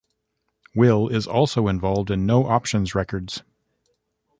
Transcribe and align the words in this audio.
Will 0.73 1.07
is 1.09 1.27
also 1.27 1.67
involved 1.67 2.09
in 2.09 2.25
No 2.25 2.47
Options 2.47 2.95
Records. 2.95 3.43